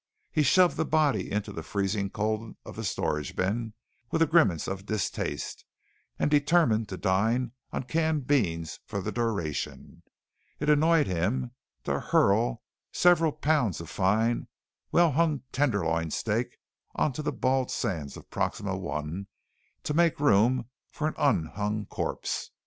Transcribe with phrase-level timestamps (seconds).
[0.31, 3.75] He shoved the body into the freezing cold of the storage bin
[4.09, 5.63] with a grimace of distaste
[6.17, 10.01] and determined to dine on canned beans for the duration.
[10.59, 11.51] It annoyed him
[11.83, 14.47] to hurl several pounds of fine,
[14.91, 16.57] well hung tenderloin steak
[16.95, 19.25] onto the bald sands of Proxima I
[19.83, 22.49] to make room for an un hung corpse.